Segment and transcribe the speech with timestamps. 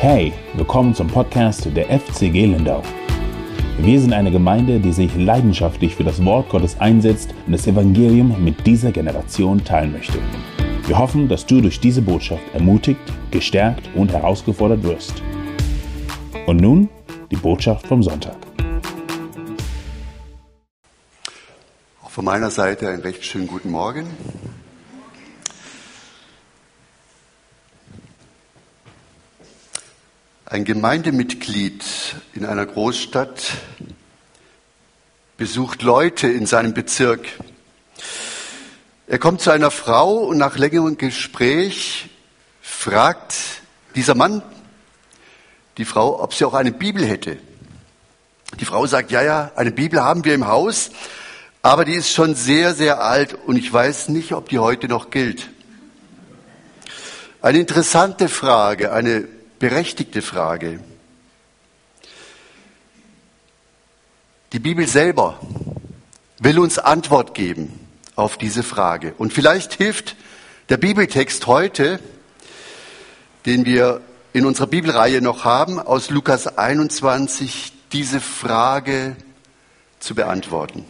[0.00, 2.84] Hey, willkommen zum Podcast der FCG Lindau.
[3.78, 8.44] Wir sind eine Gemeinde, die sich leidenschaftlich für das Wort Gottes einsetzt und das Evangelium
[8.44, 10.20] mit dieser Generation teilen möchte.
[10.86, 13.00] Wir hoffen, dass du durch diese Botschaft ermutigt,
[13.32, 15.20] gestärkt und herausgefordert wirst.
[16.46, 16.88] Und nun
[17.32, 18.36] die Botschaft vom Sonntag.
[22.04, 24.06] Auch von meiner Seite einen recht schönen guten Morgen.
[30.50, 31.84] Ein Gemeindemitglied
[32.32, 33.52] in einer Großstadt
[35.36, 37.26] besucht Leute in seinem Bezirk.
[39.08, 42.08] Er kommt zu einer Frau und nach längerem Gespräch
[42.62, 43.34] fragt
[43.94, 44.40] dieser Mann
[45.76, 47.36] die Frau, ob sie auch eine Bibel hätte.
[48.58, 50.92] Die Frau sagt, ja, ja, eine Bibel haben wir im Haus,
[51.60, 55.10] aber die ist schon sehr, sehr alt und ich weiß nicht, ob die heute noch
[55.10, 55.50] gilt.
[57.42, 60.80] Eine interessante Frage, eine berechtigte Frage.
[64.52, 65.40] Die Bibel selber
[66.38, 67.78] will uns Antwort geben
[68.16, 69.14] auf diese Frage.
[69.18, 70.16] Und vielleicht hilft
[70.68, 72.00] der Bibeltext heute,
[73.46, 74.00] den wir
[74.32, 79.16] in unserer Bibelreihe noch haben, aus Lukas 21, diese Frage
[79.98, 80.84] zu beantworten.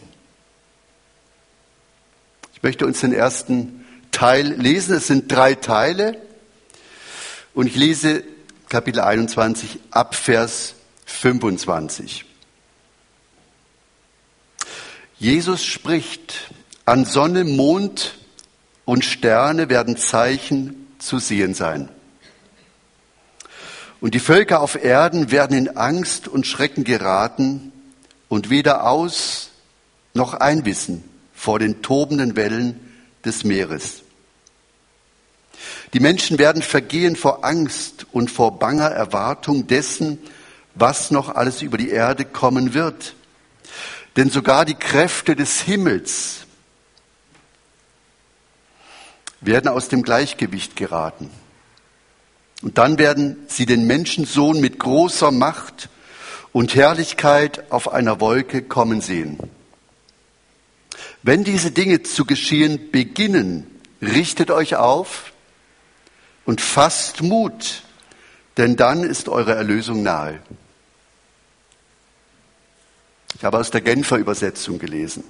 [2.53, 4.95] Ich möchte uns den ersten Teil lesen.
[4.95, 6.21] Es sind drei Teile.
[7.53, 8.23] Und ich lese
[8.69, 10.75] Kapitel 21 ab Vers
[11.05, 12.25] 25.
[15.17, 16.51] Jesus spricht,
[16.85, 18.19] an Sonne, Mond
[18.85, 21.89] und Sterne werden Zeichen zu sehen sein.
[24.01, 27.71] Und die Völker auf Erden werden in Angst und Schrecken geraten
[28.27, 29.49] und weder aus
[30.13, 31.03] noch einwissen
[31.33, 32.79] vor den tobenden Wellen
[33.25, 34.03] des Meeres.
[35.93, 40.19] Die Menschen werden vergehen vor Angst und vor banger Erwartung dessen,
[40.75, 43.15] was noch alles über die Erde kommen wird.
[44.15, 46.45] Denn sogar die Kräfte des Himmels
[49.41, 51.29] werden aus dem Gleichgewicht geraten.
[52.61, 55.89] Und dann werden sie den Menschensohn mit großer Macht
[56.51, 59.39] und Herrlichkeit auf einer Wolke kommen sehen.
[61.23, 63.67] Wenn diese Dinge zu geschehen beginnen,
[64.01, 65.31] richtet euch auf
[66.49, 67.83] und fasst Mut,
[68.57, 70.39] denn dann ist eure Erlösung nahe.
[73.35, 75.23] Ich habe aus der Genfer Übersetzung gelesen.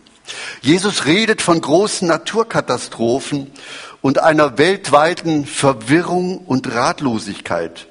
[0.62, 3.52] Jesus redet von großen Naturkatastrophen
[4.00, 7.88] und einer weltweiten Verwirrung und Ratlosigkeit.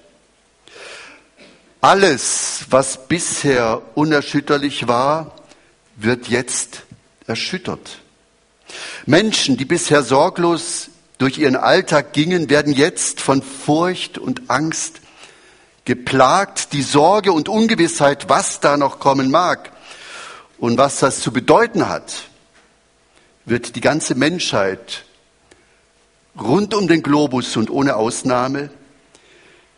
[1.82, 5.34] Alles, was bisher unerschütterlich war,
[5.96, 6.84] wird jetzt
[7.26, 7.98] erschüttert.
[9.04, 15.00] Menschen, die bisher sorglos durch ihren Alltag gingen, werden jetzt von Furcht und Angst
[15.84, 19.72] geplagt, die Sorge und Ungewissheit, was da noch kommen mag
[20.58, 22.28] und was das zu bedeuten hat,
[23.44, 25.04] wird die ganze Menschheit
[26.38, 28.70] rund um den Globus und ohne Ausnahme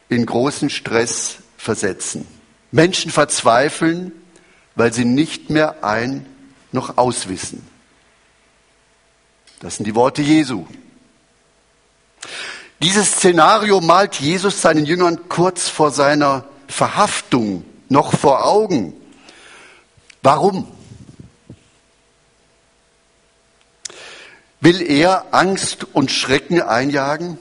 [0.08, 2.26] in großen Stress versetzen.
[2.72, 4.12] Menschen verzweifeln,
[4.74, 6.26] weil sie nicht mehr ein
[6.72, 7.66] noch auswissen.
[9.60, 10.66] Das sind die Worte Jesu.
[12.82, 18.94] Dieses Szenario malt Jesus seinen Jüngern kurz vor seiner Verhaftung noch vor Augen.
[20.22, 20.66] Warum?
[24.62, 27.38] Will er Angst und Schrecken einjagen?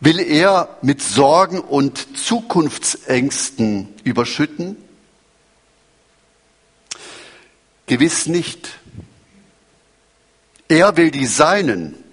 [0.00, 4.76] Will er mit Sorgen und Zukunftsängsten überschütten?
[7.86, 8.78] Gewiss nicht.
[10.68, 12.03] Er will die Seinen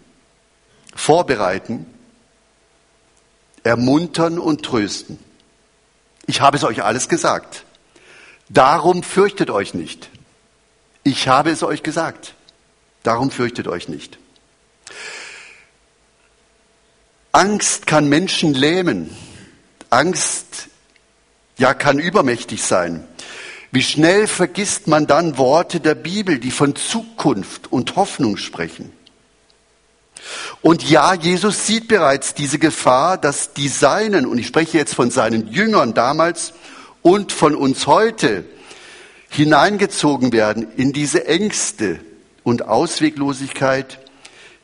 [0.95, 1.85] vorbereiten,
[3.63, 5.19] ermuntern und trösten.
[6.27, 7.65] Ich habe es euch alles gesagt.
[8.49, 10.09] Darum fürchtet euch nicht.
[11.03, 12.35] Ich habe es euch gesagt.
[13.03, 14.19] Darum fürchtet euch nicht.
[17.31, 19.15] Angst kann Menschen lähmen.
[19.89, 20.67] Angst,
[21.57, 23.07] ja, kann übermächtig sein.
[23.71, 28.91] Wie schnell vergisst man dann Worte der Bibel, die von Zukunft und Hoffnung sprechen?
[30.61, 35.11] Und ja, Jesus sieht bereits diese Gefahr, dass die Seinen, und ich spreche jetzt von
[35.11, 36.53] seinen Jüngern damals
[37.01, 38.45] und von uns heute,
[39.29, 41.99] hineingezogen werden in diese Ängste
[42.43, 43.99] und Ausweglosigkeit,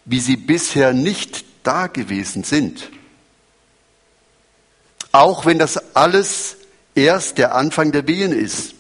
[0.05, 2.89] wie sie bisher nicht da gewesen sind.
[5.11, 6.57] Auch wenn das alles
[6.95, 8.75] erst der Anfang der Wehen ist.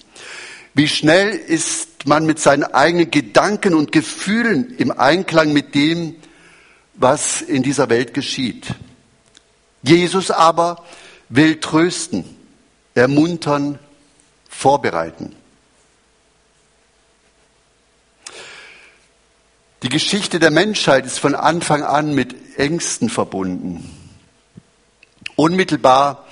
[0.73, 6.15] Wie schnell ist man mit seinen eigenen Gedanken und Gefühlen im Einklang mit dem,
[6.97, 8.67] was in dieser Welt geschieht.
[9.83, 10.83] Jesus aber
[11.29, 12.25] will trösten,
[12.95, 13.79] ermuntern,
[14.49, 15.35] vorbereiten.
[19.83, 23.89] Die Geschichte der Menschheit ist von Anfang an mit Ängsten verbunden.
[25.35, 26.25] Unmittelbar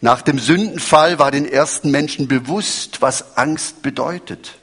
[0.00, 4.57] nach dem Sündenfall war den ersten Menschen bewusst, was Angst bedeutet.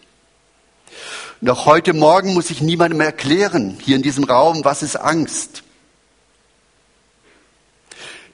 [1.44, 5.64] Auch heute Morgen muss ich niemandem erklären, hier in diesem Raum, was ist Angst.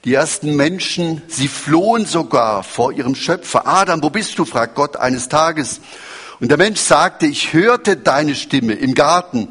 [0.04, 3.66] Die ersten Menschen, sie flohen sogar vor ihrem Schöpfer.
[3.66, 4.44] Adam, wo bist du?
[4.44, 5.80] fragt Gott eines Tages.
[6.40, 9.48] Und der Mensch sagte, ich hörte deine Stimme im Garten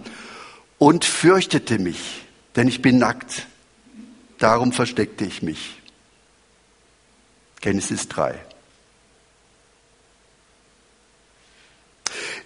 [0.77, 2.25] und fürchtete mich,
[2.55, 3.47] denn ich bin nackt.
[4.39, 5.77] Darum versteckte ich mich.
[7.61, 8.50] Genesis 3.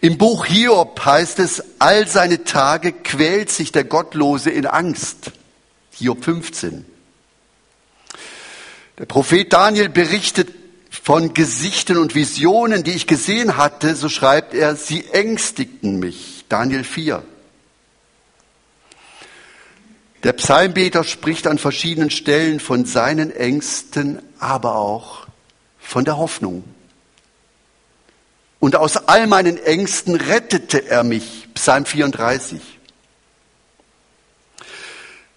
[0.02, 5.32] Im Buch Hiob heißt es, all seine Tage quält sich der Gottlose in Angst.
[5.92, 6.86] Hiob 15.
[8.98, 10.50] Der Prophet Daniel berichtet
[10.90, 16.46] von Gesichten und Visionen, die ich gesehen hatte, so schreibt er, sie ängstigten mich.
[16.50, 17.24] Daniel 4.
[20.24, 25.28] Der Psalmbeter spricht an verschiedenen Stellen von seinen Ängsten, aber auch
[25.80, 26.64] von der Hoffnung.
[28.66, 31.48] Und aus all meinen Ängsten rettete er mich.
[31.54, 32.60] Psalm 34.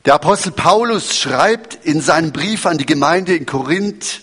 [0.06, 4.22] Der Apostel Paulus schreibt in seinem Brief an die Gemeinde in Korinth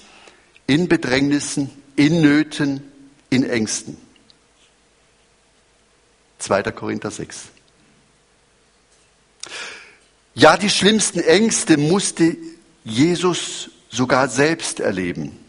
[0.66, 2.82] in Bedrängnissen, in Nöten,
[3.30, 3.96] in Ängsten.
[6.40, 6.64] 2.
[6.72, 7.50] Korinther 6.
[10.34, 12.36] Ja, die schlimmsten Ängste musste
[12.84, 15.45] Jesus sogar selbst erleben.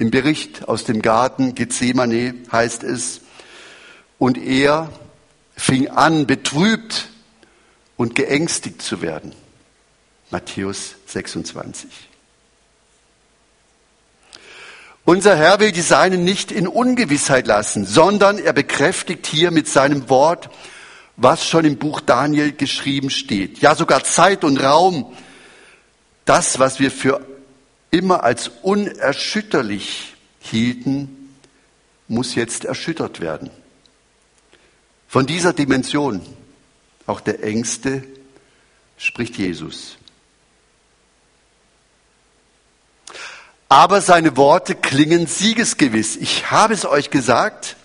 [0.00, 3.20] Im Bericht aus dem Garten Gethsemane heißt es,
[4.18, 4.90] und er
[5.54, 7.10] fing an, betrübt
[7.98, 9.34] und geängstigt zu werden.
[10.30, 11.90] Matthäus 26.
[15.04, 20.08] Unser Herr will die Seinen nicht in Ungewissheit lassen, sondern er bekräftigt hier mit seinem
[20.08, 20.48] Wort,
[21.18, 23.58] was schon im Buch Daniel geschrieben steht.
[23.58, 25.14] Ja, sogar Zeit und Raum,
[26.24, 27.20] das, was wir für
[27.90, 31.34] immer als unerschütterlich hielten,
[32.08, 33.50] muss jetzt erschüttert werden.
[35.08, 36.22] Von dieser Dimension
[37.10, 38.04] auch der Ängste,
[38.96, 39.98] spricht Jesus.
[43.68, 46.16] Aber seine Worte klingen siegesgewiss.
[46.16, 47.76] Ich habe es euch gesagt.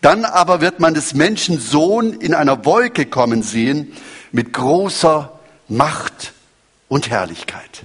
[0.00, 3.92] Dann aber wird man des Menschen Sohn in einer Wolke kommen sehen
[4.32, 5.38] mit großer
[5.68, 6.32] Macht
[6.88, 7.84] und Herrlichkeit.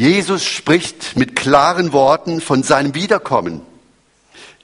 [0.00, 3.60] Jesus spricht mit klaren Worten von seinem Wiederkommen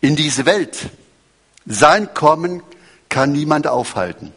[0.01, 0.89] in diese Welt.
[1.67, 2.63] Sein Kommen
[3.11, 4.33] kann niemand aufhalten.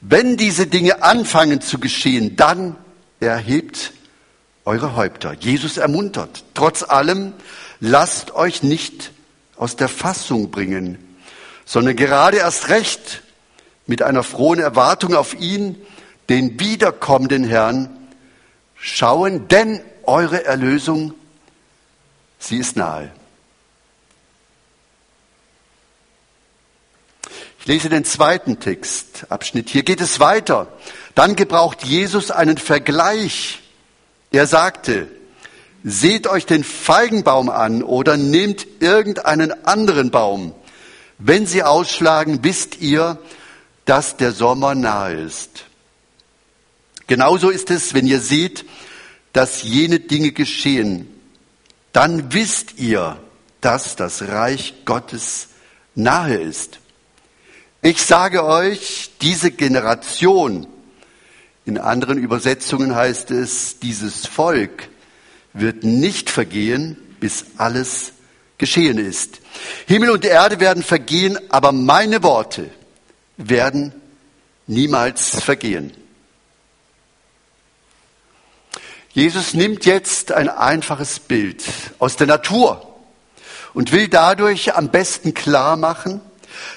[0.00, 2.76] Wenn diese Dinge anfangen zu geschehen, dann
[3.18, 3.94] erhebt
[4.64, 5.32] eure Häupter.
[5.32, 6.44] Jesus ermuntert.
[6.54, 7.32] Trotz allem,
[7.80, 9.10] lasst euch nicht
[9.56, 10.98] aus der Fassung bringen,
[11.64, 13.22] sondern gerade erst recht
[13.88, 15.74] mit einer frohen Erwartung auf ihn,
[16.28, 18.05] den wiederkommenden Herrn,
[18.86, 21.12] schauen, denn eure Erlösung,
[22.38, 23.10] sie ist nahe.
[27.58, 29.70] Ich lese den zweiten Textabschnitt.
[29.70, 30.68] Hier geht es weiter.
[31.16, 33.60] Dann gebraucht Jesus einen Vergleich.
[34.30, 35.08] Er sagte,
[35.82, 40.54] seht euch den Feigenbaum an oder nehmt irgendeinen anderen Baum.
[41.18, 43.18] Wenn sie ausschlagen, wisst ihr,
[43.84, 45.65] dass der Sommer nahe ist.
[47.06, 48.64] Genauso ist es, wenn ihr seht,
[49.32, 51.08] dass jene Dinge geschehen,
[51.92, 53.18] dann wisst ihr,
[53.60, 55.48] dass das Reich Gottes
[55.94, 56.78] nahe ist.
[57.82, 60.66] Ich sage euch, diese Generation,
[61.64, 64.88] in anderen Übersetzungen heißt es, dieses Volk
[65.52, 68.12] wird nicht vergehen, bis alles
[68.58, 69.40] geschehen ist.
[69.86, 72.70] Himmel und Erde werden vergehen, aber meine Worte
[73.36, 73.92] werden
[74.66, 75.92] niemals vergehen.
[79.16, 81.64] Jesus nimmt jetzt ein einfaches Bild
[81.98, 82.86] aus der Natur
[83.72, 86.20] und will dadurch am besten klar machen,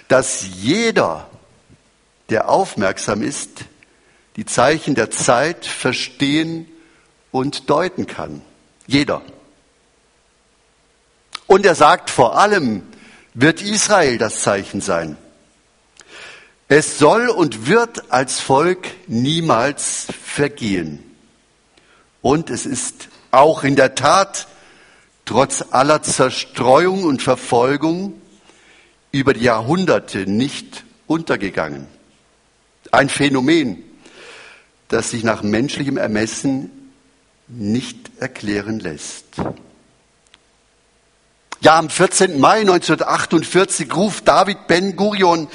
[0.07, 1.29] dass jeder,
[2.29, 3.49] der aufmerksam ist,
[4.37, 6.65] die Zeichen der Zeit verstehen
[7.31, 8.41] und deuten kann.
[8.87, 9.21] Jeder.
[11.45, 12.83] Und er sagt vor allem,
[13.33, 15.17] wird Israel das Zeichen sein.
[16.69, 21.03] Es soll und wird als Volk niemals vergehen.
[22.21, 24.47] Und es ist auch in der Tat
[25.25, 28.19] trotz aller Zerstreuung und Verfolgung
[29.11, 31.87] über die Jahrhunderte nicht untergegangen.
[32.91, 33.83] Ein Phänomen,
[34.87, 36.71] das sich nach menschlichem Ermessen
[37.47, 39.25] nicht erklären lässt.
[41.61, 42.39] Ja, am 14.
[42.39, 45.47] Mai 1948 ruft David Ben Gurion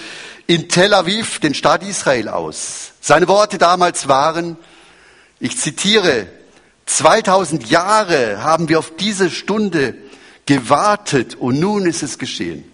[0.46, 2.92] in Tel Aviv den Staat Israel aus.
[3.00, 4.56] Seine Worte damals waren,
[5.40, 6.28] ich zitiere,
[6.86, 9.94] 2000 Jahre haben wir auf diese Stunde
[10.46, 12.70] gewartet und nun ist es geschehen.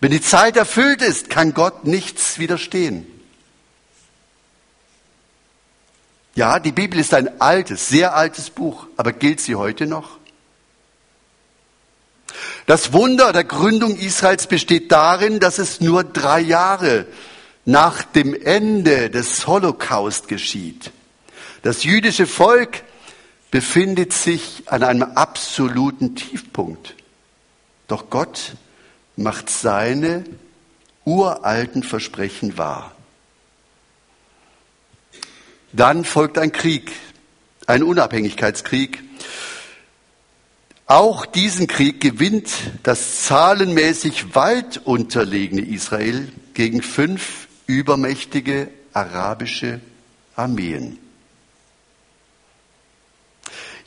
[0.00, 3.06] Wenn die Zeit erfüllt ist, kann Gott nichts widerstehen.
[6.34, 10.18] Ja, die Bibel ist ein altes, sehr altes Buch, aber gilt sie heute noch?
[12.66, 17.06] Das Wunder der Gründung Israels besteht darin, dass es nur drei Jahre
[17.64, 20.92] nach dem Ende des Holocaust geschieht.
[21.68, 22.82] Das jüdische Volk
[23.50, 26.94] befindet sich an einem absoluten Tiefpunkt.
[27.88, 28.54] Doch Gott
[29.16, 30.24] macht seine
[31.04, 32.96] uralten Versprechen wahr.
[35.74, 36.90] Dann folgt ein Krieg,
[37.66, 39.02] ein Unabhängigkeitskrieg.
[40.86, 42.50] Auch diesen Krieg gewinnt
[42.82, 49.82] das zahlenmäßig weit unterlegene Israel gegen fünf übermächtige arabische
[50.34, 50.98] Armeen.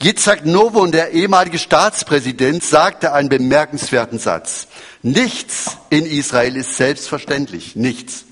[0.03, 4.67] Yitzhak Novon, der ehemalige Staatspräsident, sagte einen bemerkenswerten Satz.
[5.03, 7.75] Nichts in Israel ist selbstverständlich.
[7.75, 8.25] Nichts.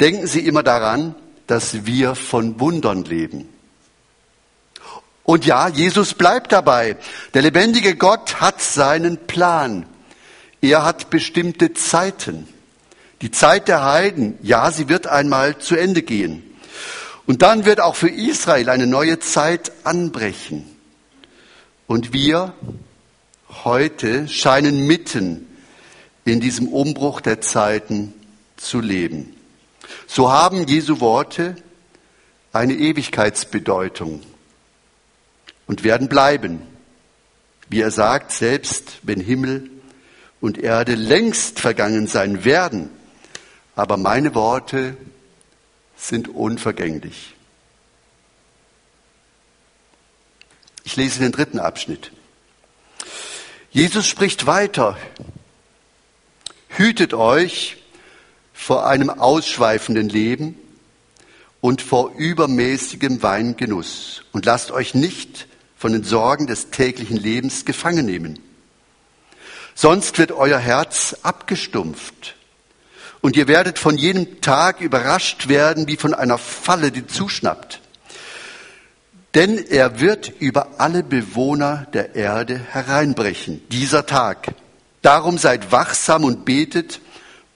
[0.00, 1.14] Denken Sie immer daran,
[1.46, 3.48] dass wir von Wundern leben.
[5.22, 6.96] Und ja, Jesus bleibt dabei.
[7.34, 9.86] Der lebendige Gott hat seinen Plan.
[10.60, 12.48] Er hat bestimmte Zeiten.
[13.22, 16.42] Die Zeit der Heiden, ja, sie wird einmal zu Ende gehen.
[17.26, 20.77] Und dann wird auch für Israel eine neue Zeit anbrechen.
[21.88, 22.52] Und wir
[23.64, 25.46] heute scheinen mitten
[26.26, 28.12] in diesem Umbruch der Zeiten
[28.58, 29.34] zu leben.
[30.06, 31.56] So haben Jesu Worte
[32.52, 34.20] eine Ewigkeitsbedeutung
[35.66, 36.60] und werden bleiben.
[37.70, 39.70] Wie er sagt, selbst wenn Himmel
[40.42, 42.90] und Erde längst vergangen sein werden,
[43.76, 44.94] aber meine Worte
[45.96, 47.34] sind unvergänglich.
[50.88, 52.12] Ich lese den dritten Abschnitt.
[53.70, 54.96] Jesus spricht weiter.
[56.70, 57.76] Hütet euch
[58.54, 60.56] vor einem ausschweifenden Leben
[61.60, 68.06] und vor übermäßigem Weingenuss und lasst euch nicht von den Sorgen des täglichen Lebens gefangen
[68.06, 68.38] nehmen.
[69.74, 72.34] Sonst wird euer Herz abgestumpft
[73.20, 77.82] und ihr werdet von jedem Tag überrascht werden wie von einer Falle, die zuschnappt
[79.38, 84.52] denn er wird über alle Bewohner der Erde hereinbrechen, dieser Tag.
[85.00, 87.00] Darum seid wachsam und betet,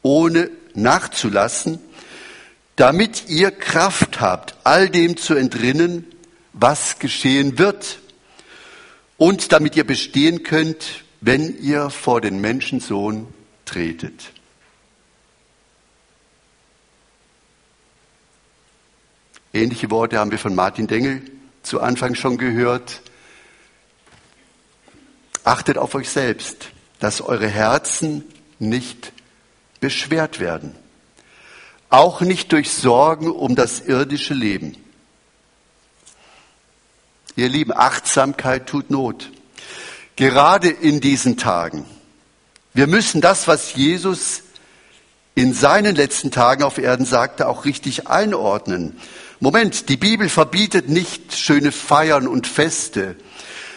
[0.01, 1.81] ohne nachzulassen,
[2.77, 6.07] damit ihr Kraft habt, all dem zu entrinnen,
[6.53, 7.99] was geschehen wird,
[9.17, 13.27] und damit ihr bestehen könnt, wenn ihr vor den Menschensohn
[13.65, 14.31] tretet.
[19.53, 21.23] Ähnliche Worte haben wir von Martin Dengel
[21.63, 23.03] zu Anfang schon gehört.
[25.45, 26.69] Achtet auf euch selbst,
[27.01, 28.25] dass eure Herzen
[28.59, 29.13] nicht
[29.81, 30.75] beschwert werden.
[31.91, 34.77] Auch nicht durch Sorgen um das irdische Leben.
[37.35, 39.31] Ihr Lieben, Achtsamkeit tut Not.
[40.17, 41.85] Gerade in diesen Tagen.
[42.75, 44.43] Wir müssen das, was Jesus
[45.35, 48.99] in seinen letzten Tagen auf Erden sagte, auch richtig einordnen.
[49.43, 53.17] Moment, die Bibel verbietet nicht schöne Feiern und Feste.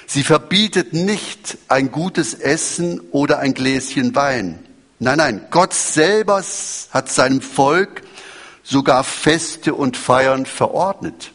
[0.06, 4.64] Sie verbietet nicht ein gutes Essen oder ein Gläschen Wein.
[5.00, 6.44] Nein, nein, Gott selber
[6.92, 8.04] hat seinem Volk
[8.62, 11.32] sogar Feste und Feiern verordnet.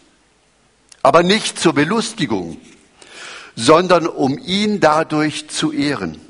[1.03, 2.57] Aber nicht zur Belustigung,
[3.57, 6.21] sondern um ihn dadurch zu ehren.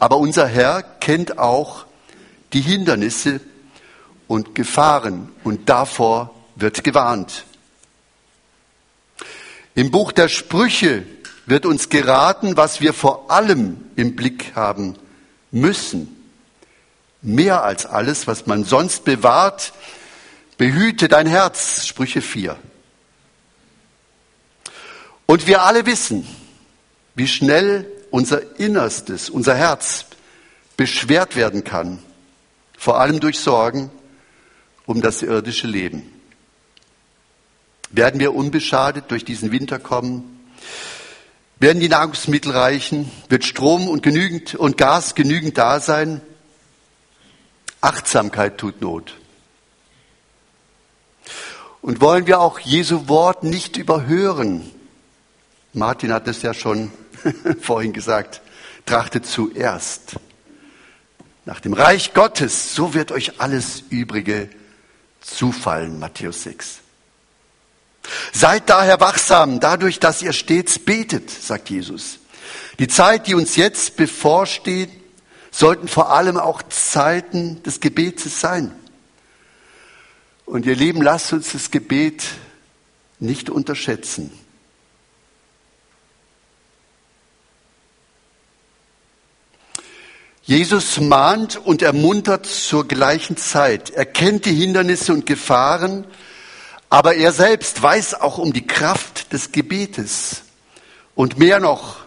[0.00, 1.86] Aber unser Herr kennt auch
[2.52, 3.40] die Hindernisse,
[4.30, 7.46] und Gefahren und davor wird gewarnt.
[9.74, 11.04] Im Buch der Sprüche
[11.46, 14.96] wird uns geraten, was wir vor allem im Blick haben
[15.50, 16.16] müssen.
[17.22, 19.72] Mehr als alles, was man sonst bewahrt,
[20.58, 22.56] behüte dein Herz, Sprüche 4.
[25.26, 26.24] Und wir alle wissen,
[27.16, 30.04] wie schnell unser Innerstes, unser Herz
[30.76, 31.98] beschwert werden kann,
[32.78, 33.90] vor allem durch Sorgen
[34.90, 36.02] um das irdische Leben.
[37.90, 40.40] Werden wir unbeschadet durch diesen Winter kommen?
[41.60, 43.08] Werden die Nahrungsmittel reichen?
[43.28, 46.20] Wird Strom und genügend und Gas genügend da sein?
[47.80, 49.14] Achtsamkeit tut Not.
[51.82, 54.68] Und wollen wir auch Jesu Wort nicht überhören?
[55.72, 56.90] Martin hat es ja schon
[57.60, 58.42] vorhin gesagt.
[58.86, 60.16] Trachtet zuerst
[61.44, 64.48] nach dem Reich Gottes, so wird euch alles Übrige
[65.20, 65.98] zufallen.
[65.98, 66.80] Matthäus 6.
[68.32, 72.18] Seid daher wachsam, dadurch, dass ihr stets betet, sagt Jesus.
[72.78, 74.90] Die Zeit, die uns jetzt bevorsteht,
[75.50, 78.74] sollten vor allem auch Zeiten des Gebetes sein.
[80.46, 82.24] Und ihr Lieben, lasst uns das Gebet
[83.18, 84.32] nicht unterschätzen.
[90.50, 93.90] Jesus mahnt und ermuntert zur gleichen Zeit.
[93.90, 96.04] Er kennt die Hindernisse und Gefahren,
[96.88, 100.42] aber er selbst weiß auch um die Kraft des Gebetes.
[101.14, 101.98] Und mehr noch,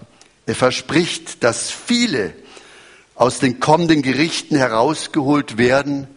[0.45, 2.33] er verspricht, dass viele
[3.15, 6.09] aus den kommenden Gerichten herausgeholt werden,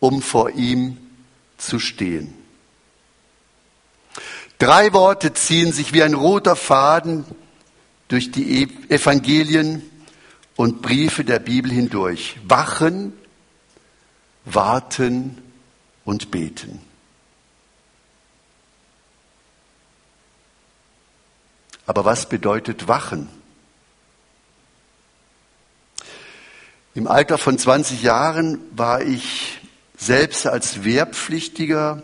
[0.00, 0.96] um vor ihm
[1.58, 2.32] zu stehen.
[4.56, 7.26] Drei Worte ziehen sich wie ein roter Faden
[8.08, 9.82] durch die Evangelien
[10.58, 12.36] und Briefe der Bibel hindurch.
[12.42, 13.12] Wachen,
[14.44, 15.40] warten
[16.04, 16.80] und beten.
[21.86, 23.28] Aber was bedeutet Wachen?
[26.96, 29.60] Im Alter von 20 Jahren war ich
[29.96, 32.02] selbst als Wehrpflichtiger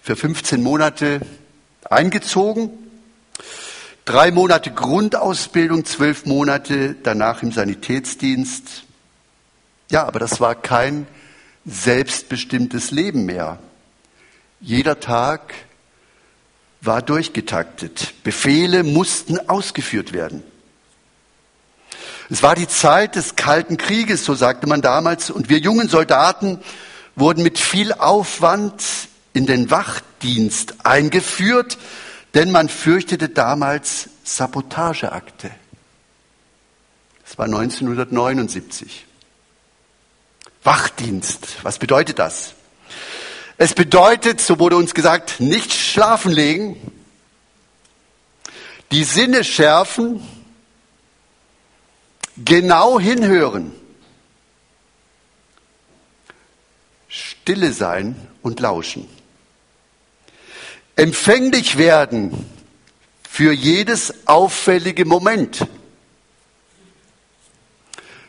[0.00, 1.22] für 15 Monate
[1.82, 2.70] eingezogen.
[4.10, 8.82] Drei Monate Grundausbildung, zwölf Monate danach im Sanitätsdienst.
[9.88, 11.06] Ja, aber das war kein
[11.64, 13.60] selbstbestimmtes Leben mehr.
[14.60, 15.54] Jeder Tag
[16.80, 18.14] war durchgetaktet.
[18.24, 20.42] Befehle mussten ausgeführt werden.
[22.30, 26.58] Es war die Zeit des Kalten Krieges, so sagte man damals, und wir jungen Soldaten
[27.14, 28.82] wurden mit viel Aufwand
[29.34, 31.78] in den Wachdienst eingeführt,
[32.34, 35.50] denn man fürchtete damals Sabotageakte.
[37.24, 39.06] Das war 1979.
[40.62, 42.54] Wachdienst, was bedeutet das?
[43.56, 46.76] Es bedeutet, so wurde uns gesagt, nicht schlafen legen,
[48.90, 50.26] die Sinne schärfen,
[52.36, 53.72] genau hinhören,
[57.08, 59.08] stille sein und lauschen,
[61.00, 62.46] empfänglich werden
[63.28, 65.66] für jedes auffällige Moment,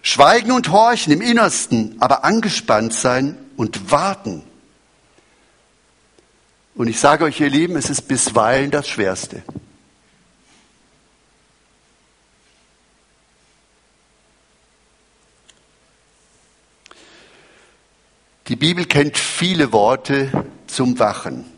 [0.02, 4.44] schweigen und horchen im Innersten, aber angespannt sein und warten
[6.82, 9.44] und ich sage euch, ihr Lieben, es ist bisweilen das Schwerste.
[18.48, 20.32] Die Bibel kennt viele Worte
[20.68, 21.51] zum Wachen.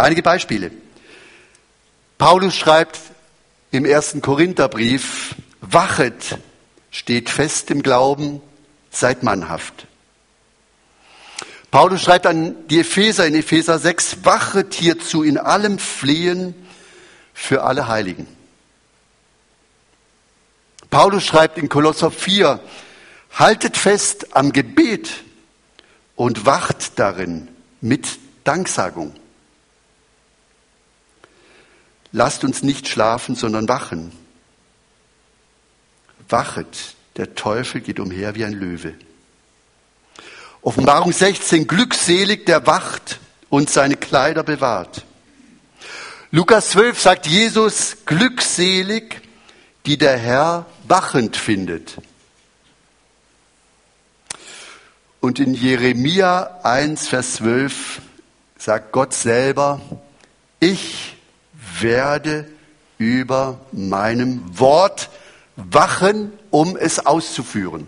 [0.00, 0.70] Einige Beispiele.
[2.16, 2.98] Paulus schreibt
[3.70, 6.38] im ersten Korintherbrief, wachet,
[6.90, 8.40] steht fest im Glauben,
[8.90, 9.86] seid mannhaft.
[11.70, 16.54] Paulus schreibt an die Epheser in Epheser 6, wachet hierzu in allem Flehen
[17.34, 18.26] für alle Heiligen.
[20.88, 22.58] Paulus schreibt in Kolosser 4,
[23.34, 25.10] haltet fest am Gebet
[26.16, 27.48] und wacht darin
[27.82, 29.19] mit Danksagung.
[32.12, 34.12] Lasst uns nicht schlafen, sondern wachen.
[36.28, 38.94] Wachet, der Teufel geht umher wie ein Löwe.
[40.62, 43.18] Offenbarung 16, glückselig, der wacht
[43.48, 45.04] und seine Kleider bewahrt.
[46.30, 49.20] Lukas 12 sagt Jesus, glückselig,
[49.86, 51.96] die der Herr wachend findet.
[55.20, 58.00] Und in Jeremia 1, Vers 12
[58.58, 59.80] sagt Gott selber,
[60.60, 61.16] ich
[61.82, 62.46] werde
[62.98, 65.10] über meinem Wort
[65.56, 67.86] wachen, um es auszuführen.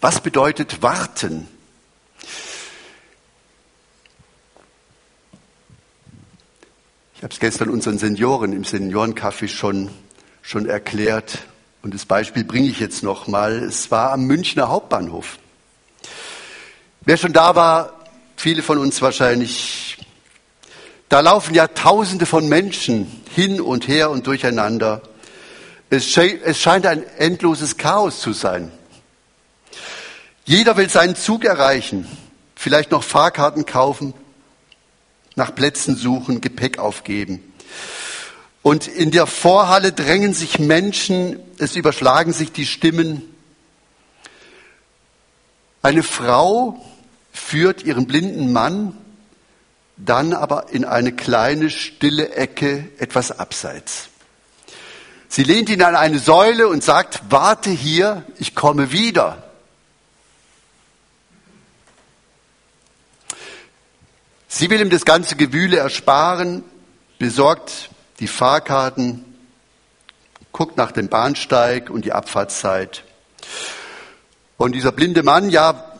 [0.00, 1.48] Was bedeutet warten?
[7.16, 9.90] Ich habe es gestern unseren Senioren im Seniorencafé schon,
[10.40, 11.46] schon erklärt
[11.82, 13.54] und das Beispiel bringe ich jetzt noch mal.
[13.64, 15.38] Es war am Münchner Hauptbahnhof.
[17.00, 17.97] Wer schon da war,
[18.38, 19.98] viele von uns wahrscheinlich,
[21.08, 25.02] da laufen ja Tausende von Menschen hin und her und durcheinander.
[25.90, 28.70] Es, es scheint ein endloses Chaos zu sein.
[30.44, 32.06] Jeder will seinen Zug erreichen,
[32.54, 34.14] vielleicht noch Fahrkarten kaufen,
[35.34, 37.42] nach Plätzen suchen, Gepäck aufgeben.
[38.62, 43.22] Und in der Vorhalle drängen sich Menschen, es überschlagen sich die Stimmen.
[45.82, 46.84] Eine Frau
[47.32, 48.96] führt ihren blinden Mann
[49.98, 54.08] dann aber in eine kleine stille Ecke etwas abseits.
[55.28, 59.44] Sie lehnt ihn an eine Säule und sagt, warte hier, ich komme wieder.
[64.46, 66.64] Sie will ihm das ganze Gewühle ersparen,
[67.18, 69.24] besorgt die Fahrkarten,
[70.52, 73.04] guckt nach dem Bahnsteig und die Abfahrtszeit.
[74.56, 75.97] Und dieser blinde Mann, ja,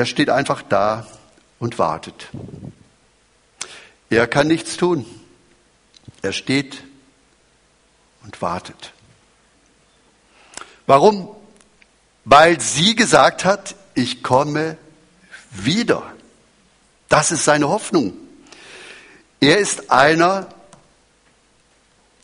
[0.00, 1.06] er steht einfach da
[1.58, 2.28] und wartet.
[4.08, 5.04] Er kann nichts tun.
[6.22, 6.82] Er steht
[8.24, 8.94] und wartet.
[10.86, 11.28] Warum?
[12.24, 14.78] Weil sie gesagt hat, ich komme
[15.50, 16.14] wieder.
[17.10, 18.14] Das ist seine Hoffnung.
[19.38, 20.48] Er ist einer,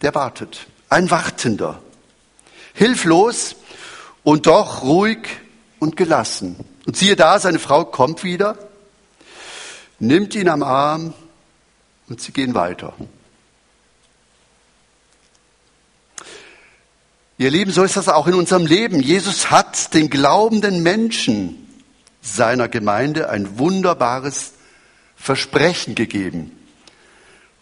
[0.01, 1.83] der wartet, ein Wartender.
[2.73, 3.55] Hilflos
[4.25, 5.29] und doch ruhig
[5.87, 6.57] und gelassen.
[6.85, 8.59] Und siehe da, seine Frau kommt wieder,
[9.99, 11.15] nimmt ihn am Arm
[12.09, 12.93] und sie gehen weiter.
[17.39, 19.01] Ihr Lieben, so ist das auch in unserem Leben.
[19.01, 21.69] Jesus hat den glaubenden Menschen
[22.23, 24.55] seiner Gemeinde ein wunderbares
[25.17, 26.51] Versprechen gegeben.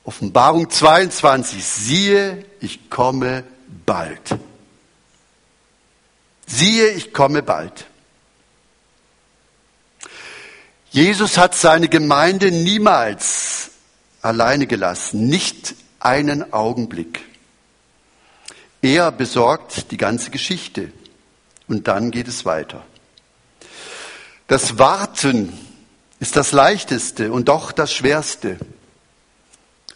[0.05, 3.45] Offenbarung 22, siehe, ich komme
[3.85, 4.39] bald.
[6.47, 7.87] Siehe, ich komme bald.
[10.95, 13.73] Jesus hat seine Gemeinde niemals
[14.23, 17.21] alleine gelassen, nicht einen Augenblick.
[18.81, 20.93] Er besorgt die ganze Geschichte
[21.67, 22.85] und dann geht es weiter.
[24.47, 25.53] Das Warten
[26.21, 28.57] ist das Leichteste und doch das Schwerste.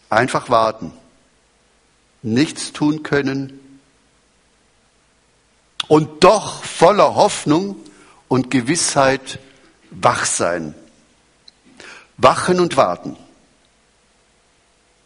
[0.09, 0.91] Einfach warten,
[2.23, 3.57] nichts tun können
[5.87, 7.77] und doch voller Hoffnung
[8.27, 9.39] und Gewissheit
[9.91, 10.75] wach sein.
[12.21, 13.17] Wachen und warten.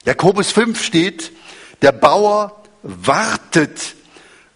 [0.03, 1.31] Jakobus 5 steht,
[1.81, 3.95] der Bauer wartet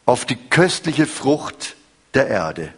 [0.06, 1.76] auf die köstliche Frucht
[2.14, 2.74] der Erde.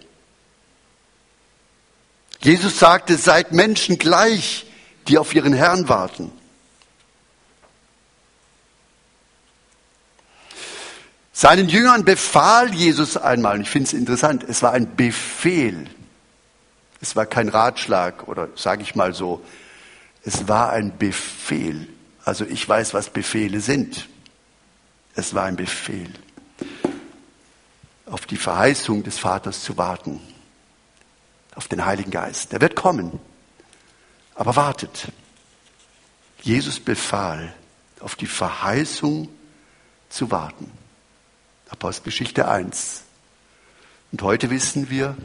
[2.42, 4.66] Jesus sagte, seid Menschen gleich,
[5.08, 6.32] die auf ihren Herrn warten.
[11.32, 15.90] Seinen Jüngern befahl Jesus einmal, und ich finde es interessant, es war ein Befehl.
[17.02, 19.42] Es war kein Ratschlag oder sage ich mal so,
[20.24, 21.88] es war ein Befehl.
[22.26, 24.08] Also ich weiß, was Befehle sind.
[25.16, 26.14] Es war ein Befehl,
[28.06, 30.22] auf die Verheißung des Vaters zu warten,
[31.56, 32.52] auf den Heiligen Geist.
[32.52, 33.20] Der wird kommen,
[34.36, 35.08] aber wartet.
[36.42, 37.54] Jesus befahl,
[38.00, 39.28] auf die Verheißung
[40.10, 40.72] zu warten.
[41.70, 43.04] Apostelgeschichte 1.
[44.12, 45.18] Und heute wissen wir,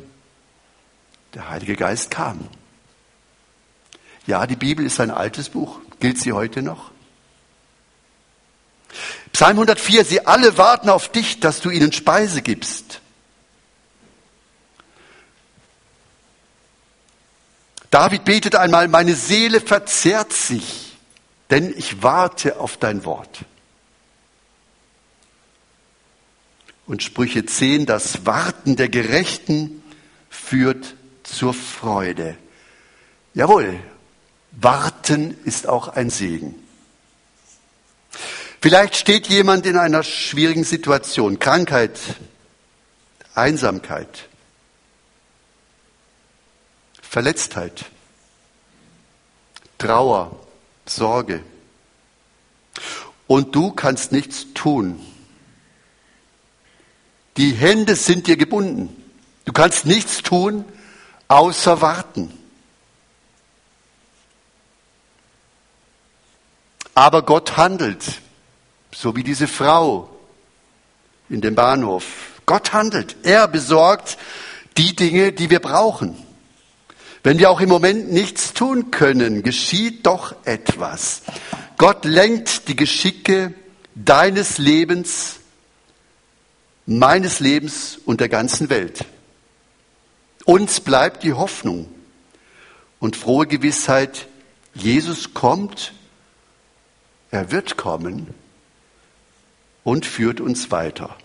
[1.35, 2.48] der Heilige Geist kam.
[4.26, 5.80] Ja, die Bibel ist ein altes Buch.
[6.00, 6.90] Gilt sie heute noch?
[9.32, 13.00] Psalm 104, sie alle warten auf dich, dass du ihnen Speise gibst.
[17.90, 20.96] David betet einmal, meine Seele verzehrt sich,
[21.50, 23.44] denn ich warte auf dein Wort.
[26.87, 29.82] Und Sprüche 10, das Warten der Gerechten
[30.28, 32.37] führt zur Freude.
[33.32, 33.80] Jawohl,
[34.60, 36.54] Warten ist auch ein Segen.
[38.60, 42.00] Vielleicht steht jemand in einer schwierigen Situation, Krankheit,
[43.34, 44.28] Einsamkeit,
[47.02, 47.86] Verletztheit,
[49.76, 50.34] Trauer,
[50.86, 51.42] Sorge.
[53.26, 54.98] Und du kannst nichts tun.
[57.36, 58.96] Die Hände sind dir gebunden.
[59.44, 60.64] Du kannst nichts tun,
[61.28, 62.32] außer warten.
[66.94, 68.20] Aber Gott handelt
[68.94, 70.09] so wie diese Frau
[71.28, 72.40] in dem Bahnhof.
[72.46, 73.16] Gott handelt.
[73.22, 74.18] Er besorgt
[74.76, 76.16] die Dinge, die wir brauchen.
[77.22, 81.22] Wenn wir auch im Moment nichts tun können, geschieht doch etwas.
[81.78, 83.54] Gott lenkt die Geschicke
[83.94, 85.37] deines Lebens,
[86.87, 89.07] meines Lebens und der ganzen Welt.
[90.44, 91.88] Uns bleibt die Hoffnung
[93.00, 94.28] und frohe Gewissheit,
[94.74, 95.94] Jesus kommt,
[97.35, 98.33] er wird kommen
[99.83, 101.16] und führt uns weiter.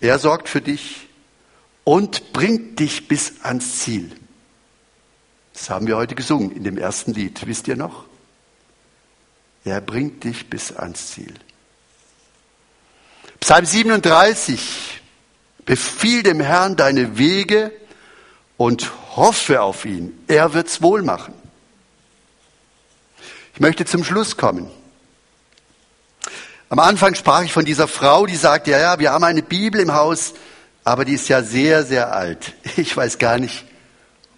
[0.00, 1.08] Er sorgt für dich
[1.84, 4.10] und bringt dich bis ans Ziel.
[5.52, 7.46] Das haben wir heute gesungen in dem ersten Lied.
[7.46, 8.06] Wisst ihr noch?
[9.62, 11.34] Er bringt dich bis ans Ziel.
[13.40, 15.02] Psalm 37.
[15.66, 17.72] Befiehl dem Herrn deine Wege
[18.56, 20.18] und hoffe auf ihn.
[20.28, 21.34] Er wird's wohl machen.
[23.52, 24.77] Ich möchte zum Schluss kommen.
[26.70, 29.80] Am Anfang sprach ich von dieser Frau, die sagte, ja, ja, wir haben eine Bibel
[29.80, 30.34] im Haus,
[30.84, 32.54] aber die ist ja sehr, sehr alt.
[32.76, 33.64] Ich weiß gar nicht,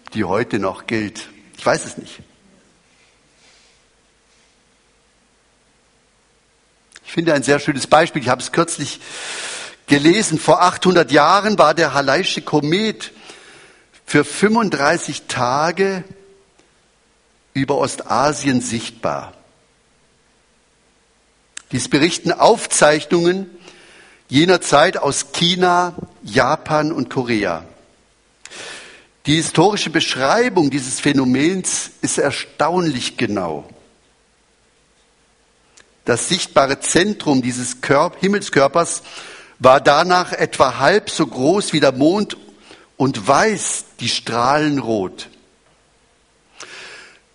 [0.05, 1.27] ob die heute noch gilt.
[1.57, 2.21] Ich weiß es nicht.
[7.05, 8.21] Ich finde ein sehr schönes Beispiel.
[8.21, 9.01] Ich habe es kürzlich
[9.87, 10.39] gelesen.
[10.39, 13.11] Vor 800 Jahren war der Halaische Komet
[14.05, 16.05] für 35 Tage
[17.53, 19.33] über Ostasien sichtbar.
[21.71, 23.49] Dies berichten Aufzeichnungen
[24.27, 27.65] jener Zeit aus China, Japan und Korea.
[29.25, 33.69] Die historische Beschreibung dieses Phänomens ist erstaunlich genau.
[36.05, 39.03] Das sichtbare Zentrum dieses Körp Himmelskörpers
[39.59, 42.35] war danach etwa halb so groß wie der Mond
[42.97, 45.29] und weiß die Strahlen rot.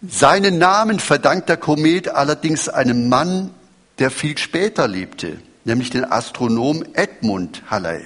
[0.02, 3.54] Seinen Namen verdankt der Komet allerdings einem Mann,
[3.98, 8.02] der viel später lebte, nämlich den Astronom Edmund Halley.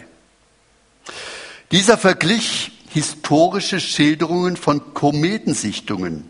[1.72, 6.29] Dieser verglich historische Schilderungen von Kometensichtungen.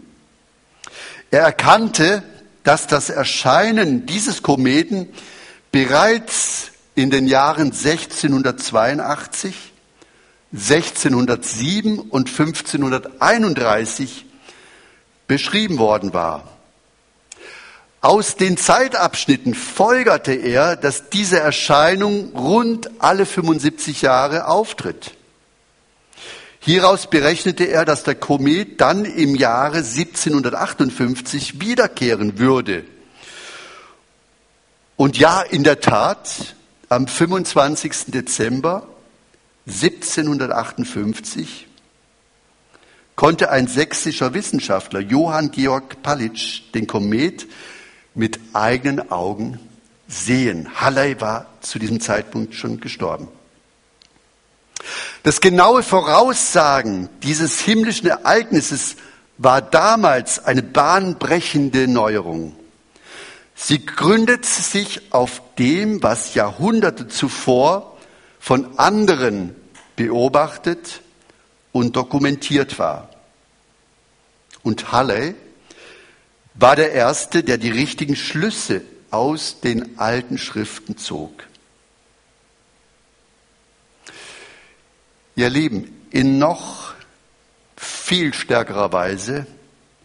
[1.31, 2.23] Er erkannte,
[2.64, 5.09] dass das Erscheinen dieses Kometen
[5.73, 9.55] bereits in den Jahren 1682,
[10.53, 14.27] 1607 und 1531
[15.27, 16.60] beschrieben worden war.
[18.02, 25.12] Aus den Zeitabschnitten folgerte er, dass diese Erscheinung rund alle 75 Jahre auftritt.
[26.60, 32.84] Hieraus berechnete er, dass der Komet dann im Jahre 1758 wiederkehren würde.
[34.96, 36.54] Und ja, in der Tat,
[36.88, 38.06] am 25.
[38.08, 38.86] Dezember
[39.66, 41.66] 1758
[43.14, 47.46] konnte ein sächsischer Wissenschaftler, Johann Georg Palitsch, den Komet
[48.14, 49.59] mit eigenen Augen
[50.09, 50.68] sehen.
[50.81, 53.29] Halley war zu diesem Zeitpunkt schon gestorben.
[55.23, 58.96] Das genaue Voraussagen dieses himmlischen Ereignisses
[59.38, 62.57] war damals eine bahnbrechende Neuerung.
[63.55, 67.99] Sie gründet sich auf dem, was Jahrhunderte zuvor
[68.38, 69.55] von anderen
[69.96, 71.03] beobachtet
[71.73, 73.11] und dokumentiert war.
[74.62, 75.35] Und Halley
[76.61, 81.44] war der Erste, der die richtigen Schlüsse aus den alten Schriften zog.
[85.37, 86.92] Ihr Lieben, in noch
[87.77, 89.46] viel stärkerer Weise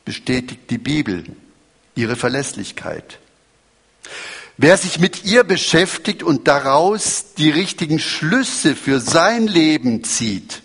[0.05, 1.25] bestätigt die Bibel
[1.93, 3.19] ihre Verlässlichkeit.
[4.57, 10.61] Wer sich mit ihr beschäftigt und daraus die richtigen Schlüsse für sein Leben zieht,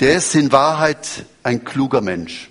[0.00, 2.48] der ist in Wahrheit ein kluger Mensch.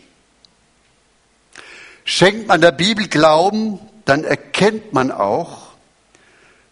[2.06, 5.70] Schenkt man der Bibel Glauben, dann erkennt man auch,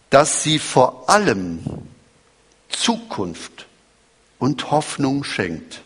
[0.08, 1.64] dass sie vor allem
[2.68, 3.66] Zukunft
[4.38, 5.82] und Hoffnung schenkt.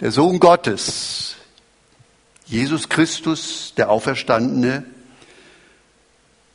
[0.00, 1.36] Der Sohn Gottes,
[2.46, 4.84] Jesus Christus, der Auferstandene,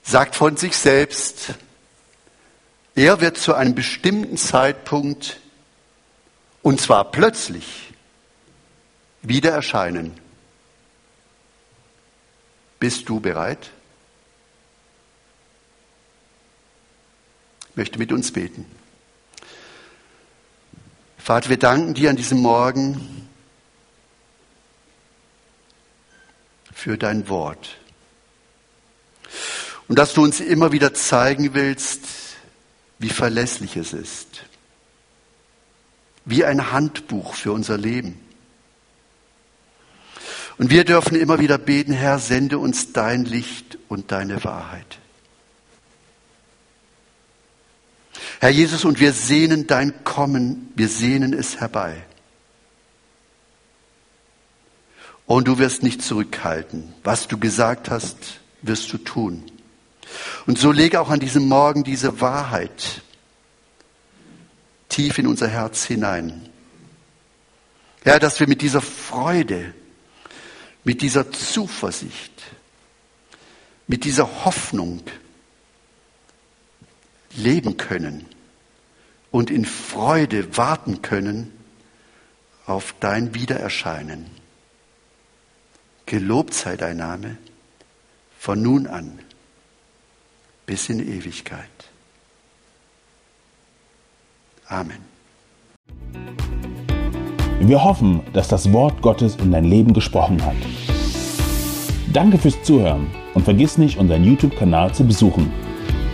[0.03, 1.53] sagt von sich selbst,
[2.95, 5.38] er wird zu einem bestimmten Zeitpunkt,
[6.61, 7.93] und zwar plötzlich,
[9.21, 10.17] wieder erscheinen.
[12.79, 13.71] Bist du bereit?
[17.79, 18.65] möchte mit uns beten.
[21.17, 23.29] Vater, wir danken dir an diesem Morgen
[26.73, 27.77] für dein Wort.
[29.87, 32.01] Und dass du uns immer wieder zeigen willst,
[32.97, 34.43] wie verlässlich es ist.
[36.29, 38.19] Wie ein Handbuch für unser Leben.
[40.59, 44.99] Und wir dürfen immer wieder beten, Herr, sende uns dein Licht und deine Wahrheit.
[48.41, 52.05] Herr Jesus, und wir sehnen dein Kommen, wir sehnen es herbei.
[55.25, 56.93] Und du wirst nicht zurückhalten.
[57.03, 59.43] Was du gesagt hast, wirst du tun.
[60.45, 63.01] Und so lege auch an diesem Morgen diese Wahrheit
[64.89, 66.49] tief in unser Herz hinein.
[68.03, 69.73] Ja, dass wir mit dieser Freude,
[70.83, 72.33] mit dieser Zuversicht,
[73.87, 75.03] mit dieser Hoffnung,
[77.35, 78.25] leben können
[79.31, 81.53] und in Freude warten können
[82.65, 84.25] auf dein Wiedererscheinen.
[86.05, 87.37] Gelobt sei dein Name
[88.39, 89.19] von nun an
[90.65, 91.88] bis in Ewigkeit.
[94.69, 95.09] Amen.
[97.59, 100.55] Wir hoffen, dass das Wort Gottes in dein Leben gesprochen hat.
[102.13, 105.51] Danke fürs Zuhören und vergiss nicht, unseren YouTube-Kanal zu besuchen.